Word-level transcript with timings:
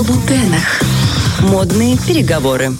Лабутенах. 0.00 0.80
Модные 1.40 1.98
переговоры. 1.98 2.72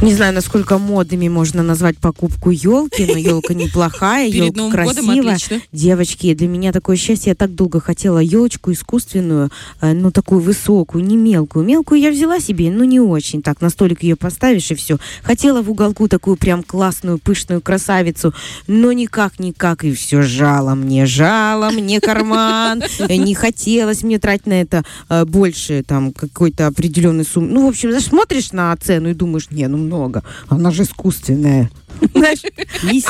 Не 0.00 0.14
знаю, 0.14 0.32
насколько 0.32 0.78
модными 0.78 1.28
можно 1.28 1.64
назвать 1.64 1.98
покупку 1.98 2.50
елки, 2.50 3.04
но 3.04 3.18
елка 3.18 3.52
неплохая, 3.54 4.28
елка 4.28 4.70
красивая. 4.70 5.36
Девочки, 5.72 6.34
для 6.34 6.46
меня 6.46 6.70
такое 6.70 6.96
счастье. 6.96 7.30
Я 7.30 7.34
так 7.34 7.52
долго 7.52 7.80
хотела 7.80 8.20
елочку 8.20 8.70
искусственную, 8.70 9.50
э, 9.80 9.92
ну 9.94 10.12
такую 10.12 10.40
высокую, 10.40 11.02
не 11.02 11.16
мелкую. 11.16 11.64
Мелкую 11.64 12.00
я 12.00 12.12
взяла 12.12 12.38
себе, 12.38 12.70
но 12.70 12.84
не 12.84 13.00
очень. 13.00 13.42
Так 13.42 13.60
на 13.60 13.70
столик 13.70 14.04
ее 14.04 14.14
поставишь 14.14 14.70
и 14.70 14.76
все. 14.76 14.98
Хотела 15.24 15.62
в 15.62 15.70
уголку 15.70 16.06
такую 16.06 16.36
прям 16.36 16.62
классную, 16.62 17.18
пышную 17.18 17.60
красавицу, 17.60 18.32
но 18.68 18.92
никак, 18.92 19.40
никак 19.40 19.82
и 19.82 19.92
все 19.92 20.22
жало 20.22 20.76
мне, 20.76 21.06
жало 21.06 21.70
мне 21.70 22.00
карман. 22.00 22.84
Э, 23.00 23.16
Не 23.16 23.34
хотелось 23.34 24.04
мне 24.04 24.20
тратить 24.20 24.46
на 24.46 24.60
это 24.60 24.84
э, 25.08 25.24
больше 25.24 25.82
там 25.82 26.12
какой-то 26.12 26.68
определенной 26.68 27.24
суммы. 27.24 27.48
Ну, 27.48 27.66
в 27.66 27.68
общем, 27.70 27.98
смотришь 28.00 28.52
на 28.52 28.76
цену 28.76 29.10
и 29.10 29.14
думаешь, 29.14 29.50
не, 29.50 29.66
ну 29.66 29.87
много. 29.88 30.22
Она 30.48 30.70
же 30.70 30.82
искусственная. 30.82 31.70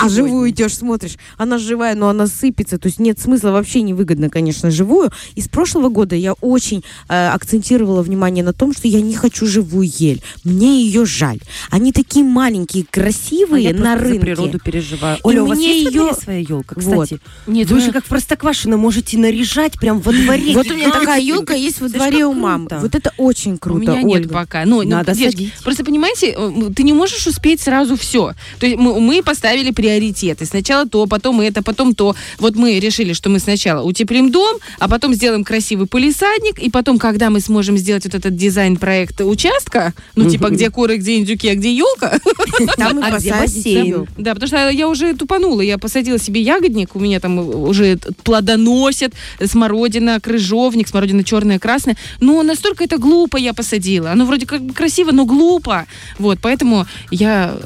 А 0.00 0.08
живую 0.08 0.50
идешь, 0.50 0.76
смотришь, 0.76 1.16
она 1.36 1.58
живая, 1.58 1.94
но 1.94 2.08
она 2.08 2.26
сыпется, 2.26 2.78
то 2.78 2.86
есть 2.88 2.98
нет 2.98 3.18
смысла, 3.18 3.50
вообще 3.50 3.82
невыгодно, 3.82 4.30
конечно, 4.30 4.70
живую. 4.70 5.10
И 5.34 5.40
с 5.40 5.48
прошлого 5.48 5.88
года 5.88 6.14
я 6.16 6.32
очень 6.34 6.84
э, 7.08 7.28
акцентировала 7.28 8.02
внимание 8.02 8.44
на 8.44 8.52
том, 8.52 8.72
что 8.72 8.88
я 8.88 9.00
не 9.00 9.14
хочу 9.14 9.46
живую 9.46 9.88
ель, 9.92 10.22
мне 10.44 10.82
ее 10.84 11.04
жаль. 11.04 11.40
Они 11.70 11.92
такие 11.92 12.24
маленькие, 12.24 12.84
красивые 12.90 13.68
А 13.70 13.72
я 13.72 13.78
на 13.78 13.96
рынке. 13.96 14.20
природу 14.20 14.58
переживаю. 14.58 15.18
Оля, 15.22 15.42
у 15.42 15.46
вас 15.46 15.58
есть 15.58 15.90
её- 15.94 16.14
своя 16.14 16.40
елка, 16.40 16.76
Вот. 16.80 17.04
кстати? 17.08 17.20
Нет, 17.46 17.68
Вы 17.70 17.78
у 17.78 17.80
же 17.80 17.92
как 17.92 18.04
в 18.04 18.08
Простоквашино 18.08 18.76
можете 18.76 19.18
наряжать 19.18 19.78
прям 19.78 20.00
во 20.00 20.12
дворе. 20.12 20.54
Вот 20.54 20.70
у 20.70 20.74
меня 20.74 20.90
такая 20.90 21.20
елка 21.20 21.54
есть 21.54 21.80
во 21.80 21.88
дворе 21.88 22.24
у 22.26 22.32
мамы. 22.32 22.68
Вот 22.80 22.94
это 22.94 23.12
очень 23.18 23.54
У 23.54 23.58
круто, 23.58 23.92
меня 23.92 24.02
нет 24.02 24.30
пока. 24.30 24.64
Ну, 24.64 24.82
ну, 24.82 24.88
Надо 24.88 25.14
садить. 25.14 25.52
Просто 25.62 25.84
понимаете, 25.84 26.34
э, 26.36 26.52
ты 26.74 26.82
не 26.82 26.92
можешь 26.92 27.26
успеть 27.26 27.60
сразу 27.60 27.96
все. 27.96 28.32
То 28.58 28.66
есть 28.68 28.80
мы, 28.80 29.00
мы 29.00 29.22
поставили 29.22 29.70
приоритеты. 29.70 30.44
Сначала 30.44 30.86
то, 30.88 31.06
потом 31.06 31.40
это, 31.40 31.62
потом 31.62 31.94
то. 31.94 32.14
Вот 32.38 32.56
мы 32.56 32.78
решили, 32.78 33.12
что 33.12 33.30
мы 33.30 33.38
сначала 33.38 33.82
утеплим 33.82 34.30
дом, 34.30 34.58
а 34.78 34.88
потом 34.88 35.14
сделаем 35.14 35.44
красивый 35.44 35.86
полисадник, 35.86 36.58
и 36.58 36.70
потом, 36.70 36.98
когда 36.98 37.30
мы 37.30 37.40
сможем 37.40 37.76
сделать 37.78 38.04
вот 38.04 38.14
этот 38.14 38.36
дизайн-проект 38.36 39.20
участка, 39.20 39.92
ну, 40.16 40.28
типа, 40.28 40.50
где 40.50 40.70
куры, 40.70 40.96
где 40.96 41.16
индюки, 41.16 41.48
а 41.48 41.54
где 41.54 41.74
елка, 41.74 42.18
Там 42.76 42.98
и 43.00 43.02
А 43.08 43.40
бассейн? 43.40 44.06
Да, 44.16 44.34
потому 44.34 44.48
что 44.48 44.70
я 44.70 44.88
уже 44.88 45.14
тупанула. 45.14 45.60
Я 45.60 45.78
посадила 45.78 46.18
себе 46.18 46.40
ягодник, 46.40 46.94
у 46.96 47.00
меня 47.00 47.20
там 47.20 47.38
уже 47.38 47.98
плодоносит, 48.22 49.14
смородина, 49.44 50.20
крыжовник, 50.20 50.88
смородина 50.88 51.24
черная, 51.24 51.58
красная. 51.58 51.96
Но 52.20 52.42
настолько 52.42 52.84
это 52.84 52.98
глупо 52.98 53.36
я 53.36 53.54
посадила. 53.54 54.12
Оно 54.12 54.24
вроде 54.24 54.46
как 54.46 54.62
бы 54.62 54.74
красиво, 54.74 55.12
но 55.12 55.24
глупо. 55.24 55.86
Вот, 56.18 56.38
поэтому 56.40 56.86
я 57.10 57.56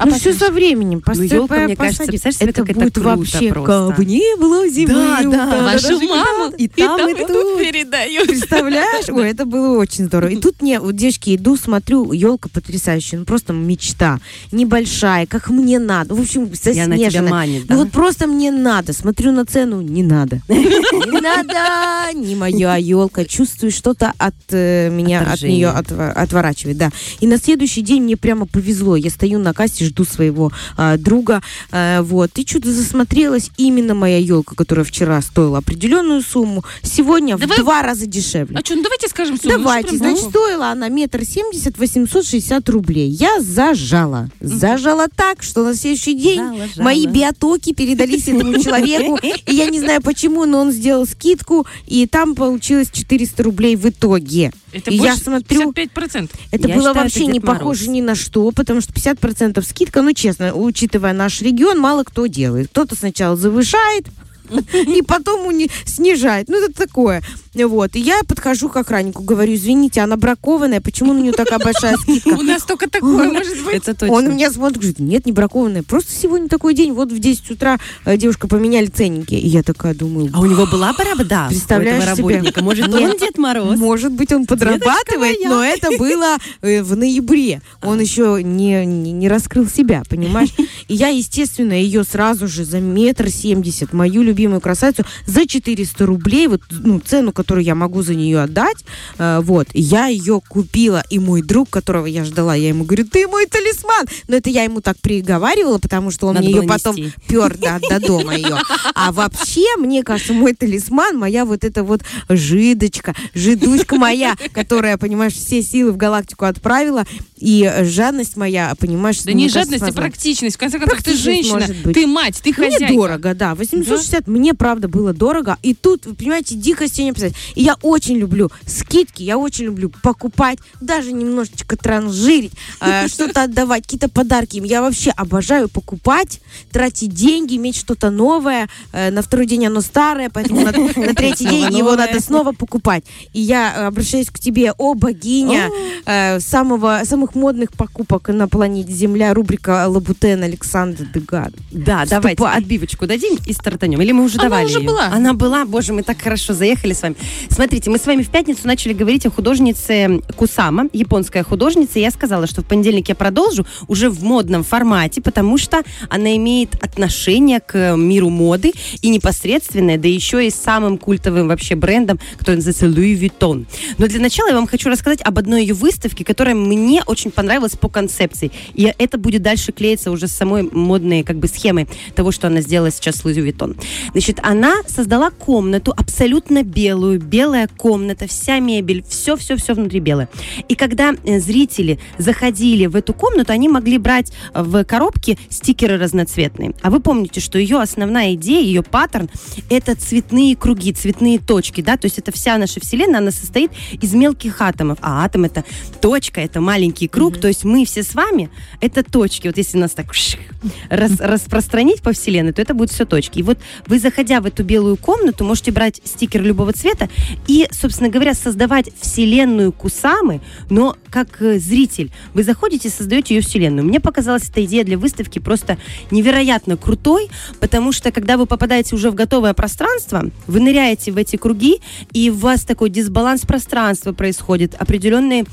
а-. 0.00 0.06
Ну, 0.06 0.14
все 0.18 0.32
со 0.32 0.50
временем. 0.50 1.02
Ну, 1.06 1.22
ёлка, 1.22 1.48
Постой, 1.48 1.66
мне 1.66 1.76
кажется, 1.76 2.04
представляешь 2.04 2.36
себе, 2.38 2.50
это 2.50 2.60
как 2.62 2.70
это 2.70 2.80
будет 2.80 2.94
круто 2.94 3.08
вообще 3.16 3.52
просто. 3.52 3.94
как 3.96 4.06
не 4.06 4.36
было 4.36 4.68
зимы. 4.68 4.92
Да, 4.92 5.20
да. 5.24 5.62
Вашу 5.62 6.00
маму 6.08 6.54
И 6.56 6.68
там, 6.68 7.08
и 7.08 7.14
тут. 7.14 7.58
передаю. 7.58 8.26
Представляешь? 8.26 9.08
Ой, 9.08 9.28
это 9.30 9.44
было 9.44 9.78
очень 9.78 10.06
здорово. 10.06 10.30
И 10.30 10.36
тут 10.36 10.62
мне, 10.62 10.80
вот, 10.80 10.96
девочки, 10.96 11.36
иду, 11.36 11.56
смотрю, 11.56 12.12
елка 12.12 12.48
потрясаая, 12.52 13.00
ну 13.12 13.24
просто 13.24 13.52
мечта. 13.52 14.18
Небольшая, 14.52 15.26
как 15.26 15.50
мне 15.50 15.78
надо. 15.78 16.14
В 16.14 16.20
общем, 16.20 16.44
И 16.46 16.78
она 16.78 16.96
тебя 16.96 17.22
манит, 17.22 17.62
Ну 17.68 17.76
да? 17.76 17.76
вот 17.76 17.90
просто 17.92 18.26
мне 18.26 18.50
надо. 18.50 18.92
Смотрю 18.92 19.32
на 19.32 19.44
цену, 19.44 19.80
не 19.80 20.02
надо. 20.02 20.40
Не 20.48 21.20
надо, 21.20 22.18
не 22.18 22.34
моя 22.34 22.76
елка. 22.76 23.24
Чувствую, 23.24 23.70
что-то 23.70 24.12
от 24.18 24.34
э, 24.50 24.88
меня, 24.90 25.22
от 25.22 25.42
нее 25.42 25.68
отворачивает, 25.68 26.76
да. 26.78 26.90
И 27.20 27.26
на 27.26 27.38
следующий 27.38 27.82
день 27.82 28.02
мне 28.02 28.16
прямо 28.16 28.46
повезло. 28.46 28.96
Я 28.96 29.10
стою 29.10 29.38
на 29.38 29.52
кассе, 29.52 29.84
жду 29.90 30.04
своего 30.04 30.50
а, 30.76 30.96
друга, 30.96 31.42
э, 31.72 32.00
вот. 32.02 32.30
И 32.36 32.46
что-то 32.46 32.72
засмотрелась. 32.72 33.50
Именно 33.56 33.94
моя 33.94 34.18
елка, 34.18 34.54
которая 34.54 34.84
вчера 34.84 35.20
стоила 35.20 35.58
определенную 35.58 36.22
сумму, 36.22 36.64
сегодня 36.82 37.36
Давай- 37.36 37.58
в 37.58 37.60
два 37.60 37.82
раза 37.82 38.06
дешевле. 38.06 38.56
А 38.58 38.64
что, 38.64 38.76
ну 38.76 38.82
давайте 38.82 39.08
скажем 39.08 39.36
сумму. 39.38 39.58
Давайте, 39.58 39.96
значит, 39.96 40.24
стоила 40.30 40.68
она 40.70 40.88
метр 40.88 41.24
семьдесят, 41.24 41.78
860 41.78 42.68
рублей. 42.68 43.08
Я 43.10 43.40
зажала. 43.40 44.30
Зажала 44.40 45.06
так, 45.14 45.42
что 45.42 45.64
на 45.64 45.74
следующий 45.74 46.14
день 46.14 46.38
Жала, 46.38 46.56
жала. 46.74 46.84
мои 46.84 47.06
биотоки 47.06 47.72
передались 47.72 48.28
этому 48.28 48.58
человеку. 48.62 49.18
И 49.46 49.54
я 49.54 49.66
не 49.66 49.80
знаю 49.80 50.00
почему, 50.02 50.44
но 50.46 50.60
он 50.60 50.72
сделал 50.72 51.06
скидку, 51.06 51.66
и 51.86 52.06
там 52.06 52.34
получилось 52.34 52.88
400 52.92 53.42
рублей 53.42 53.76
в 53.76 53.88
итоге. 53.88 54.52
Это 54.72 54.90
И 54.90 54.96
я 54.96 55.16
смотрю, 55.16 55.72
55%. 55.72 56.30
это 56.52 56.68
Я 56.68 56.74
было 56.76 56.88
считаю, 56.88 57.04
вообще 57.04 57.22
это 57.24 57.32
не 57.32 57.40
похоже 57.40 57.88
ни 57.90 58.00
на 58.00 58.14
что, 58.14 58.50
потому 58.52 58.80
что 58.80 58.92
50% 58.92 59.60
скидка, 59.80 60.02
ну 60.02 60.12
честно, 60.12 60.54
учитывая 60.54 61.14
наш 61.14 61.40
регион, 61.40 61.78
мало 61.78 62.04
кто 62.04 62.26
делает. 62.26 62.68
Кто-то 62.68 62.94
сначала 62.94 63.34
завышает, 63.34 64.06
и 64.74 65.00
потом 65.00 65.46
уни- 65.48 65.70
снижает. 65.86 66.48
Ну, 66.48 66.62
это 66.62 66.74
такое. 66.74 67.22
Вот. 67.54 67.96
И 67.96 68.00
я 68.00 68.20
подхожу 68.26 68.68
к 68.68 68.76
охраннику, 68.76 69.22
говорю, 69.22 69.54
извините, 69.54 70.00
она 70.00 70.16
бракованная, 70.16 70.80
почему 70.80 71.12
на 71.12 71.18
нее 71.18 71.32
такая 71.32 71.58
большая 71.58 71.96
скидка? 71.96 72.28
У 72.28 72.42
нас 72.42 72.62
только 72.62 72.88
такое 72.88 73.30
может 73.30 73.64
быть. 73.64 73.74
Это 73.74 73.94
точно. 73.94 74.14
Он 74.14 74.24
на 74.24 74.28
меня 74.28 74.50
смотрит, 74.50 74.78
говорит, 74.78 74.98
нет, 75.00 75.26
не 75.26 75.32
бракованная. 75.32 75.82
Просто 75.82 76.12
сегодня 76.12 76.48
такой 76.48 76.74
день. 76.74 76.92
Вот 76.92 77.10
в 77.10 77.18
10 77.18 77.50
утра 77.50 77.78
э, 78.04 78.16
девушка 78.16 78.46
поменяли 78.46 78.86
ценники. 78.86 79.34
И 79.34 79.48
я 79.48 79.62
такая 79.62 79.94
думаю, 79.94 80.30
А 80.32 80.40
у 80.40 80.46
него 80.46 80.66
была 80.66 80.92
пора 80.92 81.14
да, 81.24 81.48
Представляешь 81.48 82.04
у 82.04 82.06
работника? 82.06 82.62
Может, 82.62 82.92
он 82.92 83.16
Дед 83.18 83.36
Мороз? 83.36 83.78
Может 83.78 84.12
быть, 84.12 84.32
он 84.32 84.46
подрабатывает, 84.46 85.38
но 85.44 85.64
это 85.64 85.96
было 85.98 86.36
э, 86.62 86.82
в 86.82 86.96
ноябре. 86.96 87.62
Он 87.82 88.00
еще 88.00 88.40
не, 88.42 88.84
не, 88.86 89.12
не 89.12 89.28
раскрыл 89.28 89.68
себя, 89.68 90.02
понимаешь? 90.08 90.50
И 90.88 90.94
я, 90.94 91.08
естественно, 91.08 91.72
ее 91.72 92.04
сразу 92.04 92.46
же 92.46 92.64
за 92.64 92.80
метр 92.80 93.28
семьдесят, 93.28 93.92
мою 93.92 94.22
любимую 94.22 94.60
красавицу, 94.60 95.04
за 95.26 95.46
400 95.46 96.06
рублей, 96.06 96.46
вот 96.46 96.62
ну, 96.70 97.00
цену, 97.00 97.32
которую 97.40 97.64
я 97.64 97.74
могу 97.74 98.02
за 98.02 98.14
нее 98.14 98.42
отдать, 98.42 98.84
э, 99.18 99.40
вот, 99.42 99.68
я 99.72 100.06
ее 100.06 100.40
купила. 100.46 101.02
И 101.10 101.18
мой 101.18 101.42
друг, 101.42 101.70
которого 101.70 102.06
я 102.06 102.24
ждала, 102.24 102.54
я 102.54 102.68
ему 102.68 102.84
говорю, 102.84 103.06
ты 103.06 103.26
мой 103.26 103.46
талисман. 103.46 104.06
Но 104.28 104.36
это 104.36 104.50
я 104.50 104.64
ему 104.64 104.80
так 104.80 104.98
приговаривала, 104.98 105.78
потому 105.78 106.10
что 106.10 106.26
он 106.26 106.34
Надо 106.34 106.46
мне 106.46 106.54
ее 106.56 106.62
было 106.62 106.68
потом 106.76 106.96
нести. 106.96 107.14
пер 107.26 107.56
да, 107.56 107.78
до 107.88 107.98
дома 108.00 108.34
ее. 108.36 108.58
А 108.94 109.12
вообще, 109.12 109.64
мне 109.78 110.02
кажется, 110.02 110.32
мой 110.32 110.54
талисман, 110.54 111.18
моя 111.18 111.44
вот 111.44 111.64
эта 111.64 111.82
вот 111.82 112.02
жидочка, 112.28 113.14
жидуська 113.34 113.96
моя, 113.96 114.36
которая, 114.52 114.96
понимаешь, 114.98 115.34
все 115.34 115.62
силы 115.62 115.92
в 115.92 115.96
галактику 115.96 116.44
отправила, 116.44 117.04
и 117.38 117.72
жадность 117.84 118.36
моя, 118.36 118.74
понимаешь, 118.78 119.22
Да 119.22 119.32
мне 119.32 119.44
не 119.44 119.48
жадность, 119.48 119.82
а 119.82 119.92
практичность. 119.92 120.56
В 120.56 120.58
конце 120.58 120.78
концов, 120.78 121.02
ты 121.02 121.16
женщина, 121.16 121.66
ты 121.84 122.06
мать, 122.06 122.38
ты 122.42 122.52
Мне 122.56 122.70
хозяйка. 122.70 122.94
дорого, 122.94 123.34
да. 123.34 123.54
860 123.54 124.26
мне, 124.28 124.52
правда, 124.54 124.88
было 124.88 125.12
дорого. 125.12 125.56
И 125.62 125.74
тут, 125.74 126.04
вы 126.06 126.14
понимаете, 126.14 126.54
дикость 126.54 126.98
не 126.98 127.12
писать. 127.12 127.29
И 127.54 127.62
я 127.62 127.76
очень 127.82 128.16
люблю 128.16 128.50
скидки, 128.66 129.22
я 129.22 129.38
очень 129.38 129.66
люблю 129.66 129.90
покупать, 130.02 130.58
даже 130.80 131.12
немножечко 131.12 131.76
транжирить, 131.76 132.52
э, 132.80 133.08
что-то 133.08 133.44
отдавать, 133.44 133.84
какие-то 133.84 134.08
подарки. 134.08 134.60
Я 134.64 134.82
вообще 134.82 135.10
обожаю 135.10 135.68
покупать, 135.68 136.40
тратить 136.70 137.12
деньги, 137.12 137.56
иметь 137.56 137.76
что-то 137.76 138.10
новое. 138.10 138.68
Э, 138.92 139.10
на 139.10 139.22
второй 139.22 139.46
день 139.46 139.66
оно 139.66 139.80
старое, 139.80 140.30
поэтому 140.30 140.60
на, 140.60 140.72
на 141.06 141.14
третий 141.14 141.46
день 141.46 141.76
его 141.76 141.96
надо 141.96 142.20
снова 142.20 142.52
покупать. 142.52 143.04
И 143.32 143.40
я 143.40 143.72
э, 143.74 143.86
обращаюсь 143.86 144.30
к 144.30 144.38
тебе, 144.38 144.72
о 144.78 144.94
богиня 144.94 145.68
э, 146.06 146.40
самого, 146.40 147.02
самых 147.04 147.34
модных 147.34 147.72
покупок 147.72 148.28
на 148.28 148.48
планете 148.48 148.92
Земля, 148.92 149.34
рубрика 149.34 149.86
Лабутен 149.88 150.42
Александр 150.42 151.04
Дегад. 151.14 151.52
Да, 151.70 152.04
Вступай. 152.04 152.36
давайте 152.36 152.58
отбивочку 152.58 153.06
дадим 153.06 153.38
и 153.46 153.52
стартанем. 153.52 154.00
Или 154.00 154.12
мы 154.12 154.24
уже 154.24 154.38
Она 154.38 154.44
давали 154.44 154.66
уже 154.66 154.78
её? 154.78 154.88
была. 154.88 155.06
Она 155.06 155.32
была. 155.34 155.64
Боже, 155.64 155.92
мы 155.92 156.02
так 156.02 156.20
хорошо 156.20 156.54
заехали 156.54 156.92
с 156.92 157.02
вами. 157.02 157.16
Смотрите, 157.48 157.90
мы 157.90 157.98
с 157.98 158.06
вами 158.06 158.22
в 158.22 158.30
пятницу 158.30 158.60
начали 158.64 158.92
говорить 158.92 159.26
о 159.26 159.30
художнице 159.30 160.20
Кусама, 160.36 160.86
японская 160.92 161.42
художница. 161.42 161.98
Я 161.98 162.10
сказала, 162.10 162.46
что 162.46 162.62
в 162.62 162.66
понедельник 162.66 163.08
я 163.08 163.14
продолжу 163.14 163.66
уже 163.88 164.10
в 164.10 164.22
модном 164.22 164.62
формате, 164.62 165.20
потому 165.20 165.58
что 165.58 165.82
она 166.08 166.36
имеет 166.36 166.74
отношение 166.82 167.60
к 167.60 167.96
миру 167.96 168.30
моды 168.30 168.72
и 169.02 169.08
непосредственное, 169.08 169.98
да 169.98 170.08
еще 170.08 170.46
и 170.46 170.50
самым 170.50 170.98
культовым 170.98 171.48
вообще 171.48 171.74
брендом, 171.74 172.18
который 172.38 172.56
называется 172.56 172.86
Louis 172.86 173.18
Vuitton. 173.18 173.66
Но 173.98 174.06
для 174.06 174.20
начала 174.20 174.48
я 174.48 174.54
вам 174.54 174.66
хочу 174.66 174.88
рассказать 174.88 175.20
об 175.22 175.38
одной 175.38 175.62
ее 175.62 175.74
выставке, 175.74 176.24
которая 176.24 176.54
мне 176.54 177.02
очень 177.06 177.30
понравилась 177.30 177.72
по 177.72 177.88
концепции. 177.88 178.50
И 178.74 178.92
это 178.98 179.18
будет 179.18 179.42
дальше 179.42 179.72
клеиться 179.72 180.10
уже 180.10 180.28
с 180.28 180.32
самой 180.32 180.62
модной 180.62 181.22
как 181.22 181.36
бы 181.36 181.48
схемой 181.48 181.88
того, 182.14 182.30
что 182.32 182.46
она 182.46 182.60
сделала 182.60 182.90
сейчас 182.90 183.16
с 183.16 183.24
Louis 183.24 183.36
Vuitton. 183.36 183.76
Значит, 184.12 184.38
она 184.42 184.82
создала 184.86 185.30
комнату 185.30 185.92
абсолютно 185.96 186.62
белую, 186.62 187.09
белую, 187.10 187.20
белая 187.20 187.68
комната, 187.76 188.26
вся 188.26 188.58
мебель, 188.58 189.02
все-все-все 189.08 189.74
внутри 189.74 190.00
белое. 190.00 190.28
И 190.68 190.74
когда 190.74 191.14
э, 191.24 191.40
зрители 191.40 191.98
заходили 192.18 192.86
в 192.86 192.96
эту 192.96 193.14
комнату, 193.14 193.52
они 193.52 193.68
могли 193.68 193.98
брать 193.98 194.32
в 194.54 194.84
коробке 194.84 195.38
стикеры 195.48 195.98
разноцветные. 195.98 196.74
А 196.82 196.90
вы 196.90 197.00
помните, 197.00 197.40
что 197.40 197.58
ее 197.58 197.80
основная 197.80 198.34
идея, 198.34 198.62
ее 198.62 198.82
паттерн, 198.82 199.30
это 199.68 199.94
цветные 199.94 200.56
круги, 200.56 200.92
цветные 200.92 201.38
точки, 201.38 201.80
да, 201.80 201.96
то 201.96 202.06
есть 202.06 202.18
это 202.18 202.30
вся 202.32 202.58
наша 202.58 202.80
Вселенная, 202.80 203.20
она 203.20 203.30
состоит 203.30 203.70
из 204.00 204.12
мелких 204.14 204.60
атомов, 204.60 204.98
а 205.00 205.24
атом 205.24 205.44
это 205.44 205.64
точка, 206.00 206.40
это 206.40 206.60
маленький 206.60 207.08
круг, 207.08 207.38
то 207.38 207.48
есть 207.48 207.64
мы 207.64 207.84
все 207.84 208.02
с 208.02 208.14
вами 208.14 208.50
это 208.80 209.02
точки. 209.02 209.48
Вот 209.48 209.56
если 209.56 209.78
нас 209.78 209.92
так 209.92 210.12
рас, 210.90 211.12
распространить 211.18 212.02
по 212.02 212.12
Вселенной, 212.12 212.52
то 212.52 212.62
это 212.62 212.74
будут 212.74 212.92
все 212.92 213.04
точки. 213.04 213.38
И 213.38 213.42
вот 213.42 213.58
вы, 213.86 213.98
заходя 213.98 214.40
в 214.40 214.46
эту 214.46 214.64
белую 214.64 214.96
комнату, 214.96 215.44
можете 215.44 215.72
брать 215.72 216.00
стикер 216.04 216.42
любого 216.42 216.72
цвета 216.72 216.99
и, 217.46 217.68
собственно 217.70 218.08
говоря, 218.08 218.34
создавать 218.34 218.90
Вселенную 219.00 219.72
Кусамы, 219.72 220.40
но 220.68 220.96
как 221.10 221.40
э, 221.42 221.58
зритель. 221.58 222.10
Вы 222.34 222.42
заходите 222.42 222.88
и 222.88 222.90
создаете 222.90 223.34
ее 223.34 223.40
Вселенную. 223.42 223.86
Мне 223.86 224.00
показалась 224.00 224.48
эта 224.48 224.64
идея 224.64 224.84
для 224.84 224.98
выставки 224.98 225.38
просто 225.38 225.78
невероятно 226.10 226.76
крутой, 226.76 227.28
потому 227.60 227.92
что 227.92 228.12
когда 228.12 228.36
вы 228.36 228.46
попадаете 228.46 228.94
уже 228.94 229.10
в 229.10 229.14
готовое 229.14 229.54
пространство, 229.54 230.30
вы 230.46 230.60
ныряете 230.60 231.12
в 231.12 231.16
эти 231.16 231.36
круги, 231.36 231.80
и 232.12 232.30
у 232.30 232.34
вас 232.34 232.62
такой 232.62 232.90
дисбаланс 232.90 233.42
пространства 233.42 234.12
происходит, 234.12 234.74
определенные 234.78 235.44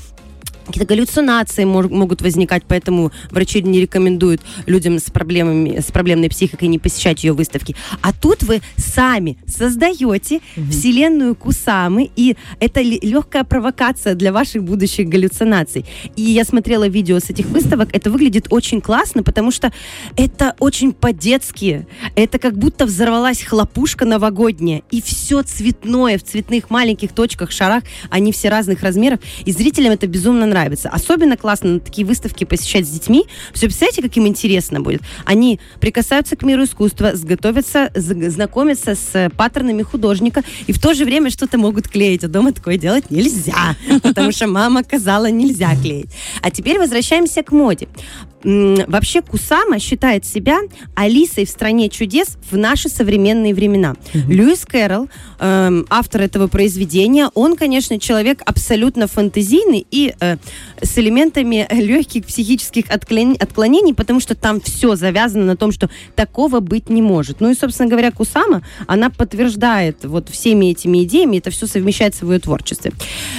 какие-то 0.68 0.94
галлюцинации 0.94 1.64
могут 1.64 2.22
возникать, 2.22 2.62
поэтому 2.68 3.10
врачи 3.30 3.62
не 3.62 3.80
рекомендуют 3.80 4.42
людям 4.66 4.98
с 4.98 5.10
проблемами, 5.10 5.80
с 5.80 5.90
проблемной 5.90 6.28
психикой 6.28 6.68
не 6.68 6.78
посещать 6.78 7.24
ее 7.24 7.32
выставки. 7.32 7.74
А 8.02 8.12
тут 8.12 8.42
вы 8.42 8.60
сами 8.76 9.38
создаете 9.46 10.40
угу. 10.56 10.70
вселенную 10.70 11.34
Кусамы, 11.34 12.10
и 12.14 12.36
это 12.60 12.82
легкая 12.82 13.44
провокация 13.44 14.14
для 14.14 14.32
ваших 14.32 14.62
будущих 14.62 15.08
галлюцинаций. 15.08 15.86
И 16.16 16.22
я 16.22 16.44
смотрела 16.44 16.86
видео 16.86 17.18
с 17.18 17.30
этих 17.30 17.46
выставок, 17.46 17.88
это 17.92 18.10
выглядит 18.10 18.48
очень 18.50 18.80
классно, 18.80 19.22
потому 19.22 19.50
что 19.50 19.72
это 20.16 20.54
очень 20.58 20.92
по-детски. 20.92 21.86
Это 22.14 22.38
как 22.38 22.58
будто 22.58 22.84
взорвалась 22.84 23.42
хлопушка 23.42 24.04
новогодняя, 24.04 24.82
и 24.90 25.00
все 25.00 25.42
цветное 25.42 26.18
в 26.18 26.24
цветных 26.24 26.68
маленьких 26.70 27.12
точках, 27.12 27.50
шарах, 27.50 27.84
они 28.10 28.32
все 28.32 28.50
разных 28.50 28.82
размеров, 28.82 29.20
и 29.46 29.52
зрителям 29.52 29.92
это 29.92 30.06
безумно 30.06 30.44
нравится 30.44 30.57
нравится. 30.58 30.88
Особенно 30.88 31.36
классно 31.36 31.78
такие 31.78 32.06
выставки 32.06 32.44
посещать 32.44 32.86
с 32.86 32.90
детьми. 32.90 33.24
Все, 33.52 33.66
представляете, 33.66 34.02
как 34.02 34.16
им 34.16 34.26
интересно 34.26 34.80
будет? 34.80 35.02
Они 35.24 35.60
прикасаются 35.80 36.36
к 36.36 36.42
миру 36.42 36.64
искусства, 36.64 37.12
готовятся, 37.14 37.90
знакомятся 37.94 38.94
с 38.94 39.30
паттернами 39.36 39.82
художника 39.82 40.42
и 40.66 40.72
в 40.72 40.80
то 40.80 40.94
же 40.94 41.04
время 41.04 41.30
что-то 41.30 41.58
могут 41.58 41.88
клеить. 41.88 42.24
А 42.24 42.28
дома 42.28 42.52
такое 42.52 42.76
делать 42.76 43.10
нельзя, 43.10 43.76
потому 44.02 44.32
что 44.32 44.46
мама 44.46 44.82
казала, 44.82 45.30
нельзя 45.30 45.76
клеить. 45.76 46.10
А 46.42 46.50
теперь 46.50 46.78
возвращаемся 46.78 47.42
к 47.42 47.52
моде 47.52 47.88
вообще 48.42 49.22
Кусама 49.22 49.78
считает 49.78 50.24
себя 50.24 50.58
Алисой 50.94 51.44
в 51.44 51.50
стране 51.50 51.88
чудес 51.88 52.38
в 52.50 52.56
наши 52.56 52.88
современные 52.88 53.54
времена. 53.54 53.94
Mm-hmm. 54.12 54.32
Льюис 54.32 54.64
Кэрролл, 54.64 55.08
э, 55.38 55.82
автор 55.90 56.22
этого 56.22 56.46
произведения, 56.46 57.30
он, 57.34 57.56
конечно, 57.56 57.98
человек 57.98 58.42
абсолютно 58.44 59.06
фантазийный 59.06 59.86
и 59.90 60.14
э, 60.20 60.36
с 60.82 60.98
элементами 60.98 61.66
легких 61.70 62.26
психических 62.26 62.84
отклонений, 62.90 63.94
потому 63.94 64.20
что 64.20 64.34
там 64.34 64.60
все 64.60 64.96
завязано 64.96 65.44
на 65.44 65.56
том, 65.56 65.72
что 65.72 65.88
такого 66.14 66.60
быть 66.60 66.90
не 66.90 67.02
может. 67.02 67.40
Ну 67.40 67.50
и, 67.50 67.54
собственно 67.54 67.88
говоря, 67.88 68.10
Кусама, 68.10 68.62
она 68.86 69.10
подтверждает 69.10 70.04
вот 70.04 70.28
всеми 70.28 70.66
этими 70.66 71.04
идеями, 71.04 71.38
это 71.38 71.50
все 71.50 71.66
совмещается 71.66 72.24
в 72.24 72.32
ее 72.32 72.38
творчестве. 72.38 72.92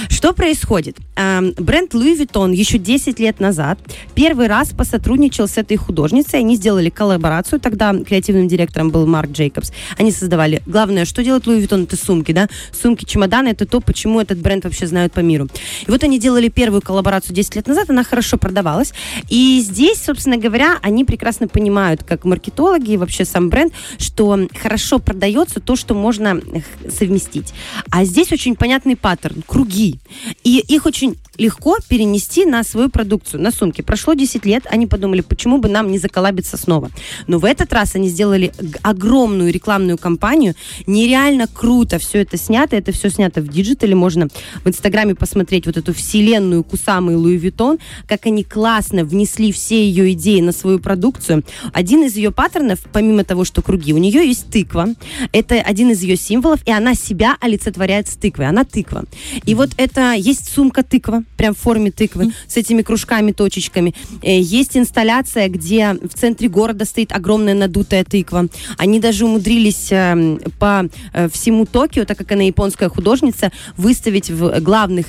Что 0.08 0.32
происходит? 0.32 0.96
Эм, 1.16 1.54
бренд 1.56 1.94
Louis 1.94 2.18
Vuitton 2.18 2.54
еще 2.54 2.78
10 2.78 3.18
лет 3.20 3.40
назад 3.40 3.78
первый 4.14 4.46
раз 4.46 4.70
по 4.70 4.84
сотрудничал 4.84 5.48
с 5.48 5.56
этой 5.56 5.76
художницей, 5.76 6.40
они 6.40 6.56
сделали 6.56 6.90
коллаборацию, 6.90 7.60
тогда 7.60 7.94
креативным 7.94 8.48
директором 8.48 8.90
был 8.90 9.06
Марк 9.06 9.30
Джейкобс. 9.30 9.72
Они 9.98 10.10
создавали, 10.10 10.62
главное, 10.66 11.04
что 11.04 11.22
делает 11.22 11.46
Луи 11.46 11.60
Виттон, 11.60 11.84
это 11.84 11.96
сумки, 11.96 12.32
да, 12.32 12.48
сумки, 12.72 13.04
чемоданы, 13.04 13.48
это 13.48 13.66
то, 13.66 13.80
почему 13.80 14.20
этот 14.20 14.38
бренд 14.38 14.64
вообще 14.64 14.86
знают 14.86 15.12
по 15.12 15.20
миру. 15.20 15.48
И 15.86 15.90
вот 15.90 16.02
они 16.04 16.18
делали 16.18 16.48
первую 16.48 16.82
коллаборацию 16.82 17.29
10 17.32 17.56
лет 17.56 17.66
назад, 17.66 17.90
она 17.90 18.04
хорошо 18.04 18.36
продавалась, 18.38 18.92
и 19.28 19.60
здесь, 19.64 20.02
собственно 20.02 20.36
говоря, 20.36 20.78
они 20.82 21.04
прекрасно 21.04 21.48
понимают, 21.48 22.02
как 22.02 22.24
маркетологи 22.24 22.92
и 22.92 22.96
вообще 22.96 23.24
сам 23.24 23.48
бренд, 23.48 23.72
что 23.98 24.48
хорошо 24.60 24.98
продается 24.98 25.60
то, 25.60 25.76
что 25.76 25.94
можно 25.94 26.40
совместить. 26.88 27.52
А 27.90 28.04
здесь 28.04 28.32
очень 28.32 28.56
понятный 28.56 28.96
паттерн, 28.96 29.42
круги. 29.46 29.98
И 30.44 30.58
их 30.68 30.86
очень 30.86 31.16
легко 31.38 31.78
перенести 31.88 32.44
на 32.44 32.62
свою 32.64 32.90
продукцию, 32.90 33.40
на 33.42 33.50
сумки. 33.50 33.80
Прошло 33.80 34.14
10 34.14 34.44
лет, 34.44 34.66
они 34.70 34.86
подумали, 34.86 35.22
почему 35.22 35.58
бы 35.58 35.68
нам 35.68 35.90
не 35.90 35.98
заколабиться 35.98 36.56
снова. 36.56 36.90
Но 37.26 37.38
в 37.38 37.44
этот 37.44 37.72
раз 37.72 37.94
они 37.94 38.08
сделали 38.08 38.52
огромную 38.82 39.52
рекламную 39.52 39.96
кампанию. 39.96 40.54
Нереально 40.86 41.46
круто 41.46 41.98
все 41.98 42.20
это 42.20 42.36
снято. 42.36 42.76
Это 42.76 42.92
все 42.92 43.08
снято 43.08 43.40
в 43.40 43.48
digital 43.48 43.84
е. 43.84 43.94
Можно 43.94 44.28
в 44.64 44.68
Инстаграме 44.68 45.14
посмотреть 45.14 45.66
вот 45.66 45.76
эту 45.76 45.94
вселенную 45.94 46.62
Кусамы 46.62 47.16
Louis 47.20 47.36
Vuitton, 47.36 47.78
как 48.06 48.26
они 48.26 48.44
классно 48.44 49.04
внесли 49.04 49.52
все 49.52 49.84
ее 49.84 50.12
идеи 50.12 50.40
на 50.40 50.52
свою 50.52 50.78
продукцию. 50.78 51.44
Один 51.72 52.04
из 52.04 52.16
ее 52.16 52.30
паттернов, 52.30 52.80
помимо 52.92 53.24
того, 53.24 53.44
что 53.44 53.62
круги, 53.62 53.92
у 53.92 53.98
нее 53.98 54.26
есть 54.26 54.50
тыква. 54.50 54.88
Это 55.32 55.56
один 55.56 55.90
из 55.90 56.02
ее 56.02 56.16
символов, 56.16 56.60
и 56.66 56.72
она 56.72 56.94
себя 56.94 57.36
олицетворяет 57.40 58.08
с 58.08 58.16
тыквой. 58.16 58.48
Она 58.48 58.64
тыква. 58.64 59.04
И 59.44 59.54
вот 59.54 59.70
это 59.76 60.12
есть 60.12 60.52
сумка 60.52 60.82
тыква, 60.82 61.24
прям 61.36 61.54
в 61.54 61.58
форме 61.58 61.90
тыквы, 61.90 62.32
с 62.46 62.56
этими 62.56 62.82
кружками, 62.82 63.32
точечками. 63.32 63.94
Э, 64.22 64.38
есть 64.38 64.76
инсталляция, 64.76 65.48
где 65.48 65.94
в 65.94 66.14
центре 66.14 66.48
города 66.48 66.84
стоит 66.84 67.12
огромная 67.12 67.54
надутая 67.54 68.04
тыква. 68.04 68.46
Они 68.76 69.00
даже 69.00 69.24
умудрились 69.24 69.88
э, 69.90 70.38
по 70.58 70.88
э, 71.12 71.28
всему 71.28 71.66
Токио, 71.66 72.04
так 72.04 72.18
как 72.18 72.32
она 72.32 72.42
японская 72.42 72.88
художница, 72.88 73.52
выставить 73.76 74.30
в 74.30 74.60
главных, 74.60 75.06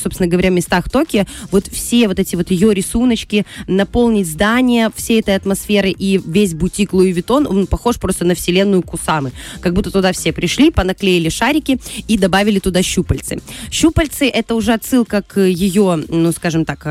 собственно 0.00 0.28
говоря, 0.28 0.50
местах 0.50 0.90
Токио 0.90 1.24
вот 1.54 1.68
все 1.68 2.08
вот 2.08 2.18
эти 2.18 2.34
вот 2.34 2.50
ее 2.50 2.74
рисуночки, 2.74 3.46
наполнить 3.68 4.26
здание 4.26 4.90
всей 4.96 5.20
этой 5.20 5.36
атмосферы 5.36 5.90
и 5.90 6.20
весь 6.26 6.52
бутик 6.52 6.92
Louis 6.92 7.12
Vuitton, 7.12 7.46
он 7.46 7.68
похож 7.68 7.96
просто 8.00 8.24
на 8.24 8.34
вселенную 8.34 8.82
Кусамы. 8.82 9.30
Как 9.60 9.72
будто 9.72 9.92
туда 9.92 10.12
все 10.12 10.32
пришли, 10.32 10.72
понаклеили 10.72 11.28
шарики 11.28 11.78
и 12.08 12.18
добавили 12.18 12.58
туда 12.58 12.82
щупальцы. 12.82 13.40
Щупальцы— 13.70 14.28
это 14.34 14.56
уже 14.56 14.72
отсылка 14.72 15.22
к 15.22 15.40
ее, 15.40 16.02
ну, 16.08 16.32
скажем 16.32 16.64
так, 16.64 16.84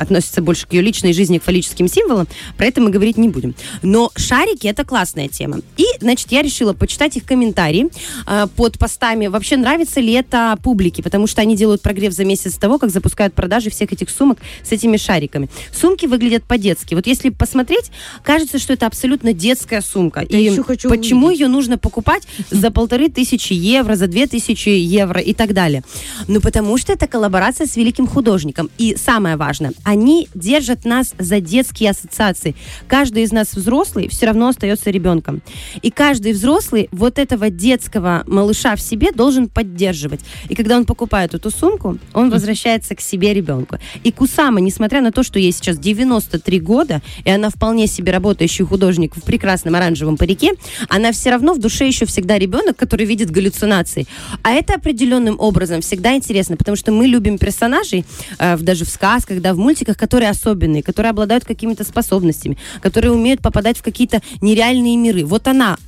относится 0.00 0.40
больше 0.40 0.66
к 0.66 0.72
ее 0.72 0.80
личной 0.80 1.12
жизни, 1.12 1.36
к 1.36 1.44
фаллическим 1.44 1.86
символам. 1.86 2.26
Про 2.56 2.66
это 2.66 2.80
мы 2.80 2.88
говорить 2.88 3.18
не 3.18 3.28
будем. 3.28 3.54
Но 3.82 4.10
шарики— 4.16 4.66
это 4.68 4.86
классная 4.86 5.28
тема. 5.28 5.60
И, 5.76 5.84
значит, 6.00 6.32
я 6.32 6.40
решила 6.40 6.72
почитать 6.72 7.14
их 7.18 7.24
комментарии 7.24 7.88
э, 8.26 8.46
под 8.56 8.78
постами. 8.78 9.26
Вообще, 9.26 9.58
нравится 9.58 10.00
ли 10.00 10.14
это 10.14 10.56
публике? 10.62 11.02
Потому 11.02 11.26
что 11.26 11.42
они 11.42 11.56
делают 11.56 11.82
прогрев 11.82 12.14
за 12.14 12.24
месяц 12.24 12.54
того, 12.56 12.78
как 12.78 12.90
запускают 12.90 13.34
продажи 13.34 13.68
всех 13.68 13.92
этих 13.98 14.10
сумок 14.10 14.38
с 14.62 14.72
этими 14.72 14.96
шариками. 14.96 15.48
Сумки 15.72 16.06
выглядят 16.06 16.44
по-детски. 16.44 16.94
Вот 16.94 17.06
если 17.06 17.30
посмотреть, 17.30 17.90
кажется, 18.22 18.58
что 18.58 18.72
это 18.72 18.86
абсолютно 18.86 19.32
детская 19.32 19.80
сумка. 19.80 20.24
Я 20.28 20.38
и 20.38 20.56
хочу 20.56 20.88
почему 20.88 21.26
увидеть. 21.26 21.40
ее 21.40 21.48
нужно 21.48 21.78
покупать 21.78 22.22
за 22.50 22.70
полторы 22.70 23.08
тысячи 23.08 23.52
евро, 23.52 23.96
за 23.96 24.06
две 24.06 24.26
тысячи 24.26 24.68
евро 24.68 25.20
и 25.20 25.34
так 25.34 25.52
далее? 25.52 25.82
Ну, 26.26 26.40
потому 26.40 26.78
что 26.78 26.92
это 26.92 27.06
коллаборация 27.06 27.66
с 27.66 27.76
великим 27.76 28.06
художником. 28.06 28.70
И 28.78 28.96
самое 28.96 29.36
важное, 29.36 29.72
они 29.84 30.28
держат 30.34 30.84
нас 30.84 31.14
за 31.18 31.40
детские 31.40 31.90
ассоциации. 31.90 32.54
Каждый 32.86 33.24
из 33.24 33.32
нас 33.32 33.54
взрослый 33.54 34.08
все 34.08 34.26
равно 34.26 34.48
остается 34.48 34.90
ребенком. 34.90 35.42
И 35.82 35.90
каждый 35.90 36.32
взрослый 36.32 36.88
вот 36.92 37.18
этого 37.18 37.50
детского 37.50 38.24
малыша 38.26 38.76
в 38.76 38.80
себе 38.80 39.12
должен 39.12 39.48
поддерживать. 39.48 40.20
И 40.48 40.54
когда 40.54 40.76
он 40.76 40.84
покупает 40.84 41.34
эту 41.34 41.50
сумку, 41.50 41.98
он 42.12 42.30
возвращается 42.30 42.94
к 42.94 43.00
себе 43.00 43.34
ребенку. 43.34 43.78
И 44.04 44.12
Кусама, 44.12 44.60
несмотря 44.60 45.00
на 45.00 45.12
то, 45.12 45.22
что 45.22 45.38
ей 45.38 45.52
сейчас 45.52 45.78
93 45.78 46.60
года, 46.60 47.02
и 47.24 47.30
она 47.30 47.50
вполне 47.50 47.86
себе 47.86 48.12
работающий 48.12 48.64
художник 48.64 49.16
в 49.16 49.22
прекрасном 49.22 49.74
оранжевом 49.74 50.16
парике, 50.16 50.52
она 50.88 51.12
все 51.12 51.30
равно 51.30 51.54
в 51.54 51.58
душе 51.58 51.86
еще 51.86 52.06
всегда 52.06 52.38
ребенок, 52.38 52.76
который 52.76 53.06
видит 53.06 53.30
галлюцинации. 53.30 54.06
А 54.42 54.52
это 54.52 54.74
определенным 54.74 55.36
образом 55.38 55.80
всегда 55.80 56.14
интересно, 56.14 56.56
потому 56.56 56.76
что 56.76 56.92
мы 56.92 57.06
любим 57.06 57.38
персонажей, 57.38 58.04
э, 58.38 58.56
даже 58.58 58.84
в 58.84 58.88
сказках, 58.90 59.40
да, 59.40 59.54
в 59.54 59.58
мультиках, 59.58 59.96
которые 59.96 60.30
особенные, 60.30 60.82
которые 60.82 61.10
обладают 61.10 61.44
какими-то 61.44 61.84
способностями, 61.84 62.58
которые 62.80 63.12
умеют 63.12 63.40
попадать 63.40 63.78
в 63.78 63.82
какие-то 63.82 64.22
нереальные 64.40 64.96
миры. 64.96 65.24
Вот 65.24 65.48
она 65.48 65.78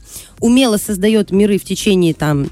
умело 0.40 0.76
создает 0.76 1.30
миры 1.30 1.59
в 1.59 1.64
течение 1.64 2.14
там 2.14 2.49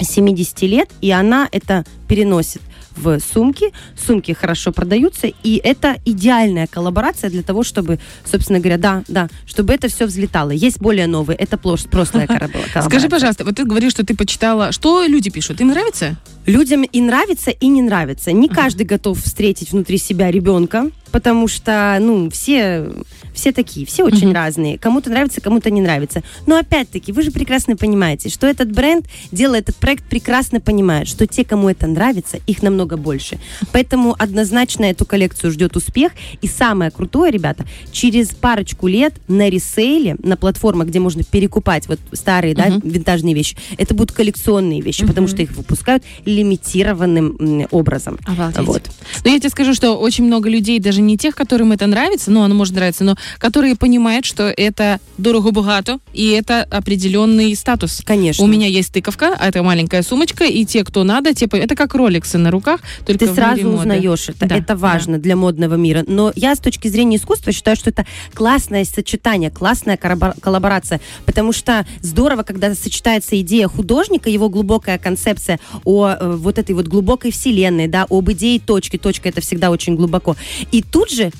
70 0.00 0.62
лет, 0.62 0.90
и 1.00 1.10
она 1.10 1.48
это 1.50 1.84
переносит 2.08 2.62
в 2.96 3.18
сумки, 3.20 3.72
сумки 3.96 4.32
хорошо 4.32 4.72
продаются, 4.72 5.28
и 5.42 5.60
это 5.62 5.96
идеальная 6.04 6.66
коллаборация 6.66 7.30
для 7.30 7.42
того, 7.42 7.62
чтобы, 7.62 7.98
собственно 8.24 8.58
говоря, 8.58 8.78
да, 8.78 9.02
да, 9.08 9.28
чтобы 9.46 9.72
это 9.74 9.88
все 9.88 10.06
взлетало. 10.06 10.50
Есть 10.50 10.80
более 10.80 11.06
новые, 11.06 11.36
это 11.36 11.56
прошлая 11.56 12.26
коллаборация. 12.26 12.82
Скажи, 12.82 13.08
пожалуйста, 13.08 13.44
вот 13.44 13.56
ты 13.56 13.64
говоришь, 13.64 13.92
что 13.92 14.04
ты 14.04 14.14
почитала. 14.14 14.72
Что 14.72 15.04
люди 15.04 15.30
пишут? 15.30 15.60
Им 15.60 15.68
нравится? 15.68 16.16
Людям 16.46 16.82
и 16.82 17.00
нравится, 17.00 17.50
и 17.50 17.68
не 17.68 17.82
нравится. 17.82 18.32
Не 18.32 18.48
каждый 18.48 18.84
готов 18.84 19.18
встретить 19.18 19.70
внутри 19.72 19.98
себя 19.98 20.30
ребенка, 20.30 20.90
потому 21.12 21.46
что, 21.46 21.96
ну, 22.00 22.30
все, 22.30 22.90
все 23.34 23.52
такие, 23.52 23.86
все 23.86 24.04
очень 24.04 24.28
Мгм. 24.28 24.34
разные. 24.36 24.78
Кому-то 24.78 25.10
нравится, 25.10 25.40
кому-то 25.40 25.70
не 25.70 25.80
нравится. 25.80 26.22
Но 26.46 26.56
опять-таки, 26.58 27.12
вы 27.12 27.22
же 27.22 27.30
прекрасно 27.30 27.76
понимаете, 27.76 28.28
что 28.28 28.46
этот 28.46 28.72
бренд, 28.72 29.06
делая 29.30 29.60
этот 29.60 29.76
проект, 29.76 30.04
прекрасно 30.04 30.60
понимает, 30.60 31.08
что 31.08 31.26
те, 31.26 31.44
кому 31.44 31.68
это 31.68 31.86
нравится, 31.86 32.38
их 32.46 32.62
намного 32.62 32.96
больше. 32.96 33.38
Поэтому 33.72 34.14
однозначно 34.18 34.84
эту 34.84 35.04
коллекцию 35.04 35.50
ждет 35.52 35.76
успех. 35.76 36.12
И 36.40 36.48
самое 36.48 36.90
крутое, 36.90 37.30
ребята, 37.32 37.64
через 37.90 38.28
парочку 38.28 38.86
лет 38.88 39.14
на 39.28 39.48
ресейле, 39.48 40.16
на 40.22 40.36
платформах, 40.36 40.88
где 40.88 40.98
можно 41.00 41.22
перекупать 41.24 41.88
вот 41.88 41.98
старые, 42.12 42.54
да, 42.54 42.66
Мгм. 42.66 42.80
винтажные 42.88 43.34
вещи, 43.34 43.56
это 43.78 43.94
будут 43.94 44.12
коллекционные 44.12 44.80
вещи, 44.80 45.06
потому 45.06 45.28
что 45.28 45.42
их 45.42 45.52
выпускают 45.52 46.02
лимитированным 46.24 47.66
образом. 47.70 48.18
Обалдеть. 48.26 48.66
Вот. 48.66 48.82
Но 49.24 49.30
я 49.30 49.38
тебе 49.38 49.50
скажу, 49.50 49.74
что 49.74 49.92
очень 49.96 50.24
много 50.24 50.48
людей, 50.48 50.78
даже 50.78 51.00
не 51.00 51.16
тех, 51.16 51.34
которым 51.34 51.72
это 51.72 51.86
нравится, 51.86 52.30
но 52.30 52.42
оно 52.44 52.54
может 52.54 52.74
нравиться, 52.74 53.04
но 53.04 53.16
которые 53.38 53.76
понимают, 53.76 54.24
что 54.24 54.52
это 54.56 55.00
дорого-богато, 55.18 55.98
и 56.12 56.30
это 56.30 56.62
определенный 56.64 57.54
статус. 57.54 58.02
Конечно. 58.04 58.44
У 58.44 58.46
меня 58.46 58.66
есть 58.66 58.92
тыковка, 58.92 59.36
а 59.38 59.48
это 59.48 59.62
маленькая 59.62 60.02
сумочка, 60.02 60.44
и 60.44 60.64
те, 60.64 60.84
кто 60.84 61.04
надо, 61.04 61.34
те, 61.34 61.46
это 61.46 61.74
как 61.74 61.94
роликсы 61.94 62.38
на 62.38 62.50
руках, 62.50 62.80
только 63.06 63.26
Ты 63.26 63.34
сразу 63.34 63.68
узнаешь 63.68 64.28
это. 64.28 64.46
Да, 64.46 64.56
это 64.56 64.76
важно 64.76 65.18
для 65.18 65.36
модного 65.36 65.74
мира. 65.74 66.04
Но 66.06 66.32
я 66.34 66.54
с 66.54 66.58
точки 66.58 66.88
зрения 66.88 67.16
искусства 67.16 67.52
считаю, 67.52 67.76
что 67.76 67.90
это 67.90 68.06
классное 68.34 68.84
сочетание, 68.84 69.50
классная 69.50 69.96
коллабора- 69.96 70.38
коллаборация. 70.40 71.00
Потому 71.26 71.52
что 71.52 71.86
здорово, 72.00 72.42
когда 72.42 72.74
сочетается 72.74 73.40
идея 73.40 73.68
художника, 73.68 74.30
его 74.30 74.48
глубокая 74.48 74.98
концепция 74.98 75.58
о 75.84 76.08
э, 76.08 76.36
вот 76.36 76.58
этой 76.58 76.74
вот 76.74 76.86
глубокой 76.88 77.30
вселенной, 77.32 77.88
да, 77.88 78.06
об 78.08 78.30
идее 78.30 78.60
точки. 78.60 78.98
Точка 78.98 79.28
это 79.28 79.40
всегда 79.40 79.70
очень 79.70 79.96
глубоко. 79.96 80.36
И 80.70 80.82
тут 80.82 81.10
же 81.10 81.30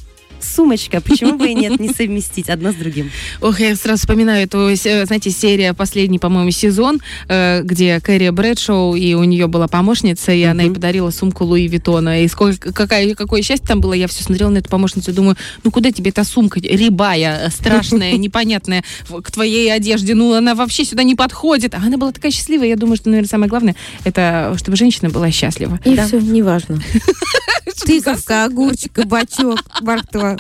сумочка, 0.45 1.01
почему 1.01 1.37
бы 1.39 1.49
и 1.49 1.55
нет, 1.55 1.79
не 1.81 1.89
совместить 1.93 2.49
одно 2.49 2.73
с 2.73 2.75
другим. 2.75 3.11
Ох, 3.41 3.61
я 3.61 3.75
сразу 3.77 4.01
вспоминаю 4.01 4.45
эту, 4.45 4.69
э, 4.69 4.77
знаете, 5.07 5.31
серия, 5.31 5.75
последний, 5.75 6.19
по-моему, 6.19 6.51
сезон, 6.51 7.01
э, 7.29 7.63
где 7.63 8.01
Кэрри 8.01 8.31
Брэдшоу, 8.31 8.95
и 8.95 9.15
у 9.15 9.25
нее 9.25 9.47
была 9.47 9.69
помощница, 9.69 10.33
и 10.33 10.43
она 10.43 10.63
ей 10.65 10.71
подарила 10.73 11.11
сумку 11.11 11.45
Луи 11.45 11.67
Виттона. 11.69 12.23
И 12.23 12.29
сколько, 12.29 12.73
какая, 12.73 13.15
какое 13.15 13.43
счастье 13.43 13.67
там 13.67 13.81
было, 13.81 13.93
я 13.93 14.07
все 14.09 14.23
смотрела 14.23 14.51
на 14.51 14.59
эту 14.59 14.69
помощницу 14.69 15.11
и 15.11 15.15
думаю, 15.15 15.37
ну 15.65 15.71
куда 15.71 15.91
тебе 15.93 16.11
эта 16.11 16.25
сумка 16.25 16.61
рябая, 16.61 17.51
страшная, 17.51 18.13
непонятная, 18.17 18.85
к 19.09 19.31
твоей 19.31 19.73
одежде, 19.73 20.15
ну 20.15 20.35
она 20.35 20.55
вообще 20.55 20.85
сюда 20.85 21.03
не 21.03 21.15
подходит. 21.15 21.75
А 21.75 21.79
она 21.79 21.97
была 21.97 22.13
такая 22.13 22.33
счастливая, 22.33 22.69
я 22.69 22.77
думаю, 22.77 22.97
что, 22.97 23.09
наверное, 23.09 23.29
самое 23.29 23.49
главное, 23.49 23.77
это 24.05 24.55
чтобы 24.59 24.77
женщина 24.77 25.11
была 25.11 25.31
счастлива. 25.31 25.79
И 25.85 25.95
Да. 25.95 26.07
все, 26.07 26.21
неважно. 26.21 26.81
Тыковка, 27.85 28.45
огурчик, 28.45 28.93
кабачок, 28.93 29.61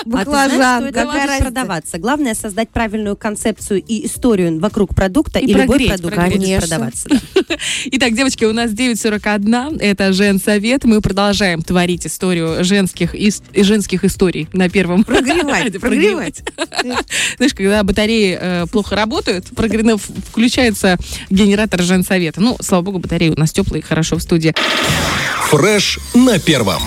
морква, 0.04 0.20
А 0.20 0.24
ты 0.24 0.30
знаешь, 0.30 0.50
что 0.52 0.58
баклажан. 0.60 0.84
это 0.84 1.04
какая 1.04 1.40
продаваться. 1.40 1.98
Главное 1.98 2.34
создать 2.34 2.68
правильную 2.70 3.16
концепцию 3.16 3.82
и 3.86 4.06
историю 4.06 4.58
вокруг 4.60 4.94
продукта, 4.94 5.38
И 5.38 5.46
и, 5.46 5.54
любой 5.54 5.86
продукт 5.86 6.14
прогреть. 6.14 6.38
будет 6.40 6.60
продаваться. 6.60 7.08
да. 7.08 7.18
Итак, 7.92 8.14
девочки, 8.14 8.44
у 8.44 8.52
нас 8.52 8.70
9.41, 8.70 9.78
это 9.80 10.12
Женсовет. 10.12 10.84
Мы 10.84 11.00
продолжаем 11.00 11.62
творить 11.62 12.06
историю 12.06 12.64
женских, 12.64 13.14
ис- 13.14 13.42
женских 13.54 14.04
историй 14.04 14.48
на 14.52 14.68
первом. 14.68 15.04
Прогревать, 15.12 15.80
прогревать. 15.80 16.42
Знаешь, 17.36 17.54
когда 17.54 17.82
батареи 17.82 18.38
э, 18.40 18.66
плохо 18.70 18.96
работают, 18.96 19.46
прогре- 19.50 19.82
ну, 19.82 19.96
в- 19.98 20.02
включается 20.30 20.96
генератор 21.30 21.82
Женсовета. 21.82 22.40
Ну, 22.40 22.56
слава 22.60 22.82
богу, 22.82 22.98
батареи 22.98 23.30
у 23.30 23.38
нас 23.38 23.52
теплые, 23.52 23.82
хорошо 23.82 24.16
в 24.16 24.22
студии. 24.22 24.54
Фреш 25.50 25.98
на 26.14 26.38
первом. 26.38 26.82